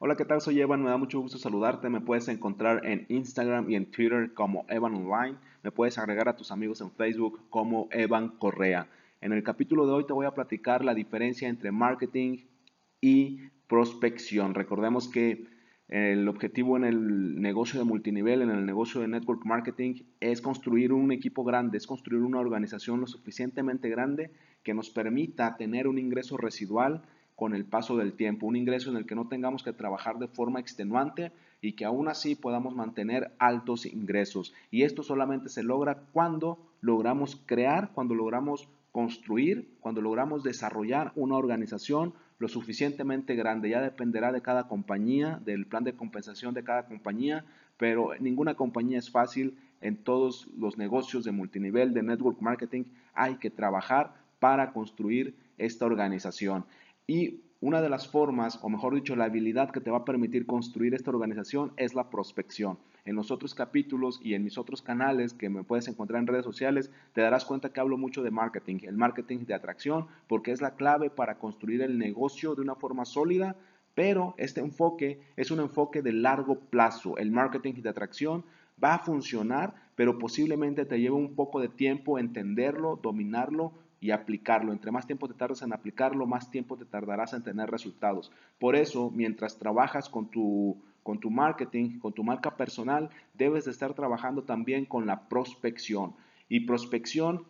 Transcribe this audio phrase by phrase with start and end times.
[0.00, 0.40] Hola, ¿qué tal?
[0.40, 1.88] Soy Evan, me da mucho gusto saludarte.
[1.88, 5.36] Me puedes encontrar en Instagram y en Twitter como Evan Online.
[5.64, 8.88] Me puedes agregar a tus amigos en Facebook como Evan Correa.
[9.20, 12.44] En el capítulo de hoy te voy a platicar la diferencia entre marketing
[13.00, 14.54] y prospección.
[14.54, 15.48] Recordemos que
[15.88, 20.92] el objetivo en el negocio de multinivel, en el negocio de network marketing, es construir
[20.92, 24.30] un equipo grande, es construir una organización lo suficientemente grande
[24.62, 27.02] que nos permita tener un ingreso residual
[27.38, 30.26] con el paso del tiempo, un ingreso en el que no tengamos que trabajar de
[30.26, 34.52] forma extenuante y que aún así podamos mantener altos ingresos.
[34.72, 41.36] Y esto solamente se logra cuando logramos crear, cuando logramos construir, cuando logramos desarrollar una
[41.36, 43.70] organización lo suficientemente grande.
[43.70, 47.44] Ya dependerá de cada compañía, del plan de compensación de cada compañía,
[47.76, 49.56] pero ninguna compañía es fácil.
[49.80, 52.82] En todos los negocios de multinivel, de network marketing,
[53.14, 56.64] hay que trabajar para construir esta organización.
[57.10, 60.44] Y una de las formas, o mejor dicho, la habilidad que te va a permitir
[60.44, 62.78] construir esta organización es la prospección.
[63.06, 66.44] En los otros capítulos y en mis otros canales que me puedes encontrar en redes
[66.44, 70.60] sociales, te darás cuenta que hablo mucho de marketing, el marketing de atracción, porque es
[70.60, 73.56] la clave para construir el negocio de una forma sólida,
[73.94, 77.16] pero este enfoque es un enfoque de largo plazo.
[77.16, 78.44] El marketing de atracción
[78.84, 84.72] va a funcionar, pero posiblemente te lleve un poco de tiempo entenderlo, dominarlo, y aplicarlo.
[84.72, 88.30] Entre más tiempo te tardas en aplicarlo, más tiempo te tardarás en tener resultados.
[88.58, 93.70] Por eso, mientras trabajas con tu, con tu marketing, con tu marca personal, debes de
[93.72, 96.14] estar trabajando también con la prospección.
[96.48, 97.44] Y prospección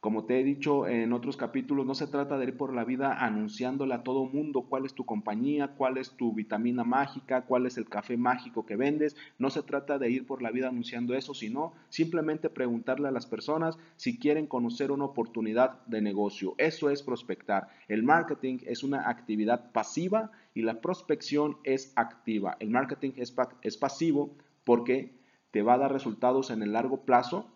[0.00, 3.12] como te he dicho en otros capítulos, no se trata de ir por la vida
[3.22, 7.76] anunciándole a todo mundo cuál es tu compañía, cuál es tu vitamina mágica, cuál es
[7.76, 9.14] el café mágico que vendes.
[9.38, 13.26] No se trata de ir por la vida anunciando eso, sino simplemente preguntarle a las
[13.26, 16.54] personas si quieren conocer una oportunidad de negocio.
[16.56, 17.68] Eso es prospectar.
[17.86, 22.56] El marketing es una actividad pasiva y la prospección es activa.
[22.58, 25.20] El marketing es, es pasivo porque
[25.50, 27.50] te va a dar resultados en el largo plazo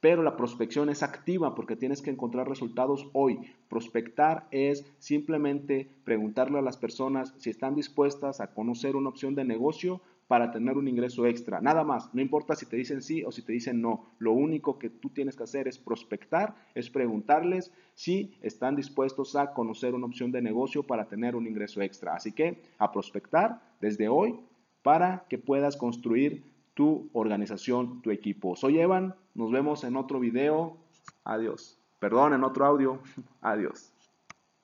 [0.00, 3.38] pero la prospección es activa porque tienes que encontrar resultados hoy.
[3.68, 9.44] Prospectar es simplemente preguntarle a las personas si están dispuestas a conocer una opción de
[9.44, 11.60] negocio para tener un ingreso extra.
[11.60, 14.10] Nada más, no importa si te dicen sí o si te dicen no.
[14.18, 19.52] Lo único que tú tienes que hacer es prospectar, es preguntarles si están dispuestos a
[19.52, 22.14] conocer una opción de negocio para tener un ingreso extra.
[22.14, 24.38] Así que a prospectar desde hoy
[24.82, 26.44] para que puedas construir
[26.74, 28.56] tu organización, tu equipo.
[28.56, 30.76] Soy Evan, nos vemos en otro video.
[31.24, 31.78] Adiós.
[31.98, 33.00] Perdón, en otro audio.
[33.40, 33.92] Adiós.